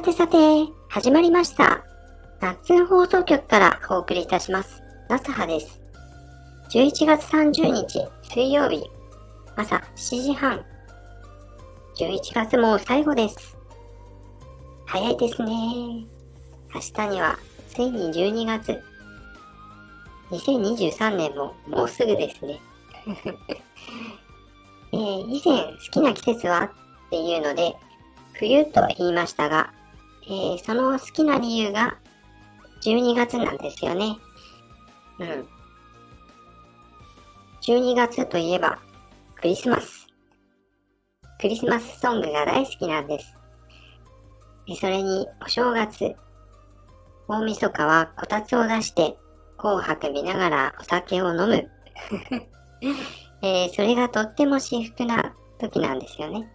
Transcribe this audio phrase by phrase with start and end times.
[0.00, 0.38] さてさて、
[0.88, 1.84] 始まりました。
[2.40, 4.82] 夏の放送局からお送りいたします。
[5.10, 5.78] 夏葉です。
[6.70, 8.82] 11月30日水曜日、
[9.56, 10.64] 朝7時半。
[11.98, 13.58] 11月も最後です。
[14.86, 15.52] 早いですね。
[15.52, 16.06] 明
[16.94, 17.38] 日には
[17.68, 18.82] ついに12月。
[20.30, 22.58] 2023年ももうすぐですね。
[24.92, 26.70] えー以前好きな季節は？
[27.08, 27.76] っていうので、
[28.32, 29.74] 冬とは言いましたが、
[30.26, 31.96] えーその好きな理由が
[32.82, 34.16] 12月なんですよね。
[35.18, 35.48] うん。
[37.62, 38.78] 12月といえば
[39.36, 40.06] クリスマス。
[41.40, 43.36] クリスマスソングが大好きなんです。
[44.68, 46.14] えそれにお正月。
[47.28, 49.16] 大晦日はこたつを出して
[49.56, 51.70] 紅白見ながらお酒を飲む。
[53.42, 56.50] えーそれがとっても至福な時なんですよね。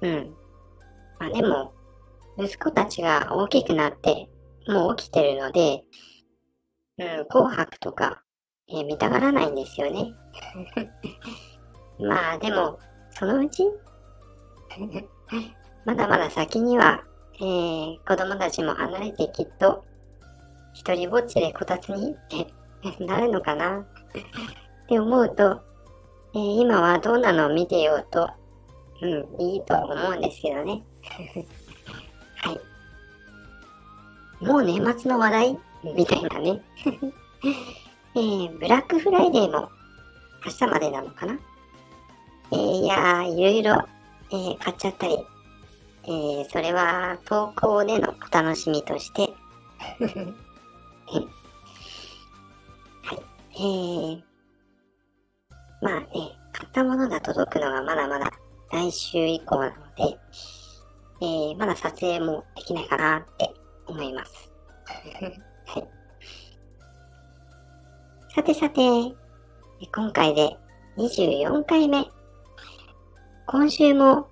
[0.00, 0.34] うん。
[1.18, 1.72] まあでも、
[2.38, 4.28] 息子たちが大きくなって、
[4.66, 5.82] もう起きてるので、
[6.98, 8.22] うん、紅白とか、
[8.68, 10.14] えー見たがらないんですよね。
[12.00, 12.78] まあでも、
[13.10, 13.64] そのうち
[15.84, 17.02] まだまだ先には、
[17.36, 19.84] えー子供たちも離れてきっと、
[20.72, 22.46] 一人ぼっちでこたつにって
[23.04, 23.80] なるのかな？
[23.80, 23.84] っ
[24.88, 25.60] て思うと、
[26.34, 28.30] えー今はどんなのを見てようと、
[29.02, 30.82] うん、いいと思うんですけどね。
[32.42, 32.52] は
[34.40, 34.44] い。
[34.44, 35.58] もう年末の話題
[35.94, 36.60] みたいなね。
[38.14, 39.70] えー、ブラックフライデーも
[40.44, 41.38] 明日までなのかな？
[42.52, 43.88] えー、いやー、いろいろ、
[44.30, 45.16] えー買っちゃったり、
[46.04, 49.32] えー、それは投稿でのお楽しみとして、
[53.02, 53.18] はい。
[53.54, 54.22] えー、
[55.80, 56.06] まあね、
[56.52, 58.30] 買ったものが届くのがまだまだ
[58.72, 60.18] 来週以降なので、
[61.22, 63.54] えー、まだ撮影もできないかなって
[63.86, 64.52] 思います。
[65.66, 65.88] はい。
[68.34, 68.80] さてさて、
[69.94, 70.58] 今回で
[70.96, 72.06] 24回目。
[73.46, 74.26] 今週も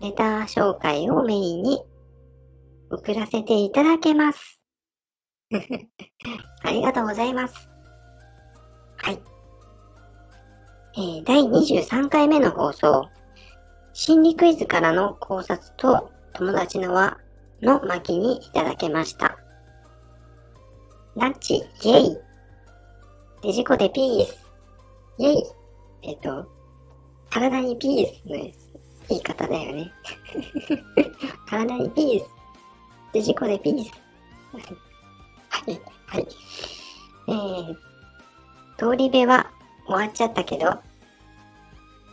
[0.00, 1.82] レター紹介をメインに
[2.88, 4.60] 送らせていただけます。
[6.62, 7.68] ありがとうございます。
[8.98, 9.20] はい。
[10.98, 13.08] えー第23回目の放送、
[13.92, 17.18] 心理クイズからの考察と友達の輪
[17.62, 19.38] の巻にいただけました。
[21.16, 22.18] ランチ、イェイ。
[23.42, 24.46] デジコでピース。
[25.18, 25.42] イェイ。
[26.02, 26.46] えっ、と、
[27.30, 28.36] 体にピースの
[29.08, 29.92] 言い方だよね。
[31.48, 32.26] 体にピース。
[33.12, 33.90] デジコでピース。
[35.50, 36.26] はい、はい。
[37.28, 37.76] えー、
[38.78, 39.50] 通り部は
[39.86, 40.78] 終わっちゃったけど、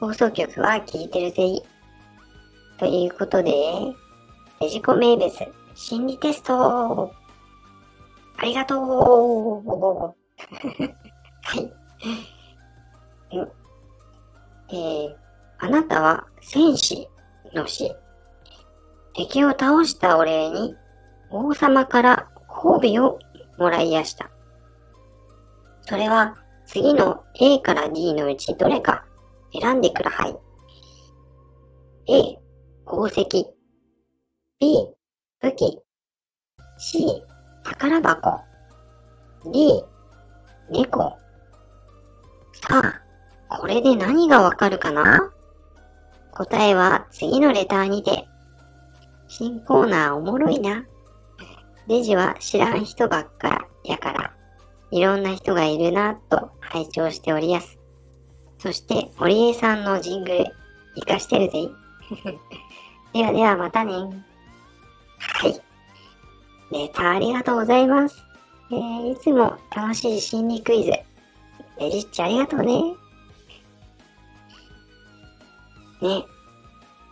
[0.00, 1.62] 放送局は聞いてるぜ。
[2.78, 3.52] ということで、
[4.60, 5.30] デジコ名物、
[5.74, 7.12] 心理テスト
[8.36, 8.84] ありがとう
[11.42, 11.72] はい。
[14.70, 15.16] えー、
[15.58, 17.08] あなたは戦士
[17.52, 17.92] の死。
[19.14, 20.76] 敵を倒したお礼に
[21.30, 23.18] 王様から褒美を
[23.58, 24.30] もらいやした。
[25.82, 26.36] それは
[26.66, 29.04] 次の A から D のうちどれか
[29.52, 30.36] 選んでください。
[32.06, 32.38] A、
[32.90, 33.26] 宝石。
[34.58, 34.88] B、
[35.42, 35.78] 武器。
[36.78, 37.22] C、
[37.62, 38.40] 宝箱。
[39.52, 39.84] D、
[40.70, 41.18] 猫。
[42.54, 43.02] さ
[43.50, 45.30] あ、これで何がわかるかな？
[46.32, 48.26] 答えは次のレターにて。
[49.28, 50.86] 新コーナーおもろいな。
[51.88, 54.34] レジは知らん人ばっかやから、
[54.90, 57.78] いろんな人がいるなと拝聴しておりやす。
[58.58, 60.46] そして、堀江さんのジングル、
[60.94, 61.68] 活かしてるぜ。
[63.12, 63.92] ではではまたね。
[65.18, 65.60] はい。
[66.70, 68.24] レタありがとうございます。
[68.70, 70.92] えー、いつも楽しい心理クイズ。
[71.78, 72.82] レジッチありがとうね。
[76.02, 76.24] ね。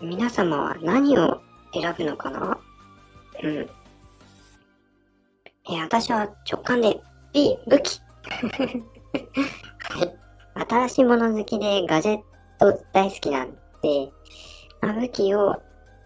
[0.00, 1.40] 皆様は何を
[1.72, 2.58] 選ぶのかな？
[3.42, 3.50] うん。
[3.50, 7.00] えー私は直感で
[7.32, 8.00] B、武器。
[9.90, 10.18] はい。
[10.68, 12.22] 新しいもの好きでガジェッ
[12.58, 13.52] ト大好きなん
[13.82, 14.10] で、
[14.80, 15.60] あ武器を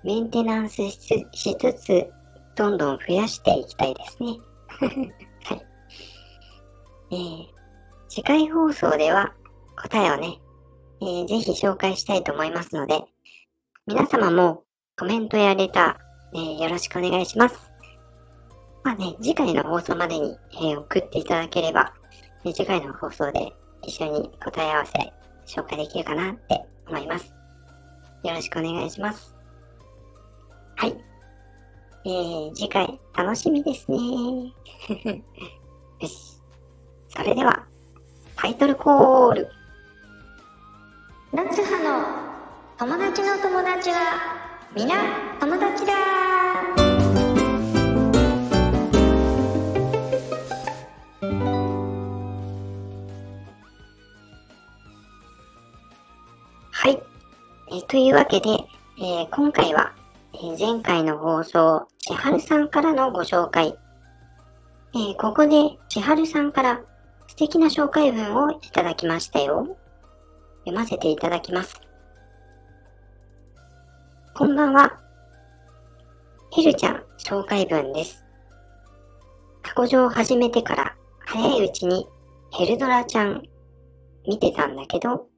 [0.04, 2.10] メンテナンスしつつ、
[2.56, 4.38] どんどん増やしていきたいですね。
[5.44, 5.66] はい。
[7.10, 7.46] えー、
[8.08, 9.32] 次回放送では
[9.76, 10.40] 答えをね、
[11.00, 13.04] えーぜひ紹介したいと思いますので、
[13.86, 14.64] 皆様も
[14.98, 17.70] コメントやレター、えーよろしくお願いします。
[18.84, 21.92] まあね、次回の放送までに、えー送っていただければ、
[22.44, 23.52] 次回の放送で
[23.82, 25.12] 一緒に答え合わせ
[25.46, 27.41] 紹介できるかなって思います。
[28.22, 29.34] よろしくお願いします。
[30.76, 30.96] はい。
[32.04, 33.98] えー、次回楽しみですね。
[36.00, 36.40] よし。
[37.08, 37.66] それでは、
[38.36, 39.48] タイトルコール。
[41.32, 42.22] 夏葉の
[42.78, 43.96] 友達の友達は、
[44.74, 44.94] 皆
[45.38, 45.92] 友達だ
[56.70, 57.11] はい。
[57.70, 58.50] え、というわけで、
[59.00, 59.92] え、今回は、
[60.34, 63.78] え、前回の放送、千春さんからのご紹介。
[64.94, 66.80] え、ここで千春さんから
[67.28, 69.76] 素敵な紹介文をいただきましたよ。
[70.64, 71.80] 読ませていただきます。
[74.34, 75.00] こんばんは。
[76.52, 78.24] ヘルちゃん紹介文です。
[79.62, 82.06] 過去上始めてから早いうちに
[82.52, 83.42] ヘルドラちゃん
[84.26, 85.28] 見てたんだけど、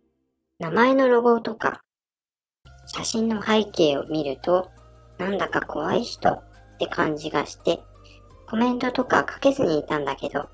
[0.59, 1.84] 名前のロゴとか
[2.95, 4.71] 写真の背景を見ると
[5.19, 6.43] なんだか怖い人っ
[6.79, 7.81] て感じがして
[8.47, 10.49] コメントとか書けずにいたんだけど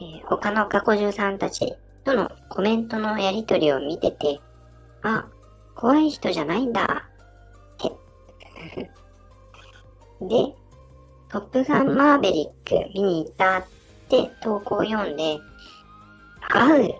[0.00, 1.74] えー、他の過去中さんたち
[2.04, 4.40] とのコメントのやりとりを見てて、
[5.02, 5.26] あ、
[5.74, 7.08] 怖い人じゃないんだ、
[7.74, 8.90] って。
[10.26, 10.54] で、
[11.28, 13.64] トップガンマーベリック見に行ったっ
[14.08, 15.38] て投稿を読んで、
[16.52, 16.94] 合う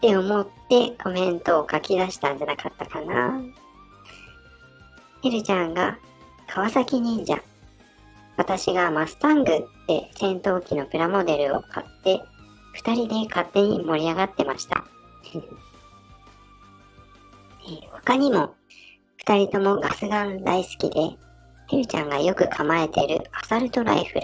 [0.00, 3.42] って思ってコメントを書き出したんじゃなかったかな。
[5.22, 5.98] エルちゃんが
[6.46, 7.42] 川崎忍者
[8.40, 12.22] 私がマスタングって戦闘機のプラモデルを買って、
[12.72, 14.86] 二人で勝手に盛り上がってました。
[17.92, 18.54] 他にも、
[19.18, 21.18] 二人ともガスガン大好きで、
[21.68, 24.22] ヘルちゃんがよく構えてるアサルトライフル。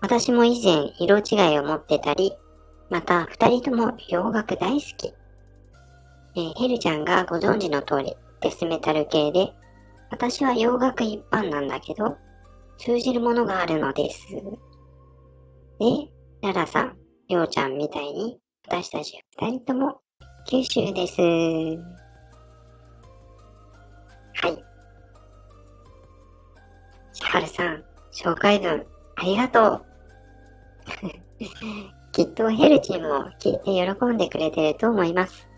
[0.00, 2.32] 私も以前色違いを持ってたり、
[2.94, 5.12] また二人とも洋楽大好き。
[6.36, 9.52] えー、ヘルちゃんがご存知の通りデスメタル系で、
[10.12, 12.16] 私は洋楽一般なんだけど、
[12.78, 14.28] 通じるものがあるのです。
[14.30, 14.44] で、
[16.40, 16.96] ララさん、
[17.28, 18.38] りょうちゃんみたいに、
[18.68, 20.00] 私たち二人とも
[20.48, 21.20] 九州です。
[21.20, 21.26] は
[24.46, 24.64] い。
[27.12, 27.82] 千春さん、
[28.12, 28.86] 紹介文、
[29.16, 29.84] ありがとう。
[32.14, 35.48] きっとヘルチンも聞いて喜んでくれてると思います。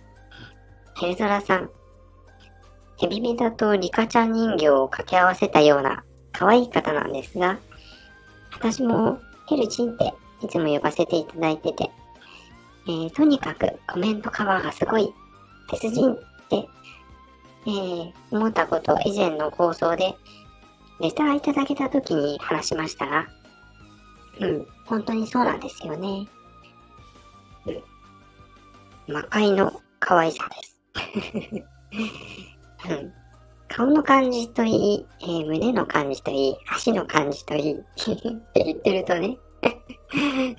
[0.99, 1.71] ヘルゾラさん、
[2.99, 7.59] ヘビメタとリカちゃん人形を掛け合わせたような可愛い方なんですが、
[8.55, 9.19] 私も
[9.51, 11.91] ヘルチンっていつも呼ばせていただいてて、
[12.89, 15.13] えー、とにかくコメントカバーがすごい
[15.69, 16.19] 鉄人っ
[16.49, 16.67] て、
[17.67, 20.15] えー、思ったこと以前の放送で
[21.03, 23.27] レターいただけた時に話しましたが、
[24.41, 26.27] うん、本当にそうなんですよね。
[27.67, 27.71] う
[29.11, 29.15] ん。
[29.15, 30.81] 魔界の可愛さです。
[32.91, 33.13] うん。
[33.69, 37.85] 顔の感じといい、えー、胸の感じといい、足の感じといいって
[38.55, 39.39] 言ってるとね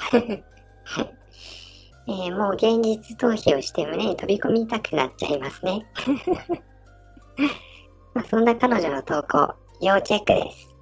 [2.10, 5.86] えー、もう現実逃避をして胸に飛び込みたくなっちゃいますね
[8.14, 10.74] まあ、そんな彼女の投稿、要チェックです。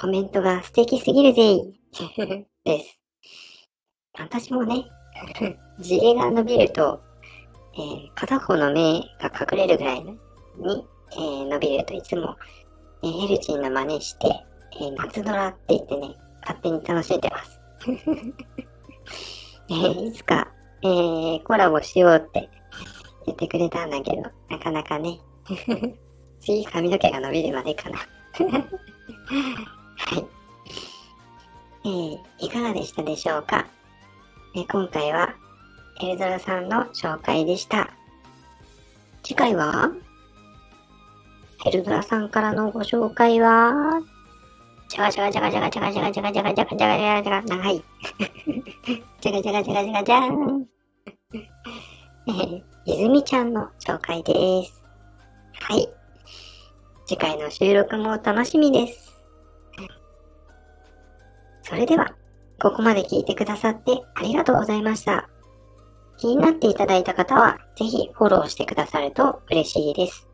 [0.00, 1.58] コメントが素敵すぎるぜ
[2.64, 2.98] です。
[4.18, 4.86] 私もね、
[5.78, 7.00] 地毛が伸びると、
[7.74, 10.18] えー、片方の目が隠れるぐらいに
[11.12, 12.36] えー、伸びるといつも、
[13.02, 14.28] えー、ヘルチンの真似して、
[14.80, 17.60] えー、夏ドラって言ってね、勝手に楽しんでます。
[19.70, 20.48] えー、いつか、
[20.82, 22.48] えー、コラボしようって
[23.26, 25.18] 言ってくれたんだけど、なかなかね、
[26.40, 27.98] 次髪の毛が伸びるまでかな。
[27.98, 28.04] は
[30.16, 30.26] い。
[31.82, 33.66] えー、いかがでしたでしょうか、
[34.52, 35.34] え、今回は、
[36.02, 37.90] エルドラさんの紹介でした。
[39.22, 39.92] 次回は
[41.62, 44.00] ヘルドラさんからのご紹介は、
[44.88, 47.84] じゃがじゃがじゃがじゃがじゃがじゃがじゃがじゃがじゃがじゃがじゃがじゃが長い。
[49.20, 50.66] じゃがじゃがじゃがじゃがじゃん。
[51.32, 54.82] えー、泉ちゃんの紹介です。
[55.60, 55.88] はい。
[57.06, 59.14] 次回の収録も楽しみです。
[61.62, 62.12] それでは、
[62.60, 65.28] ここまで聞いてくださってありがとうございました。
[66.18, 70.28] 気になっていただいた方は、ぜひフォローしてくださると嬉しいです。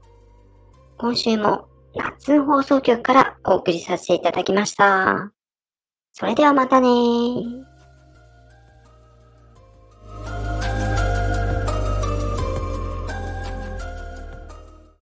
[0.99, 5.33] 今週も夏放送局からお送りさせていただきました。
[6.13, 6.89] それではまたね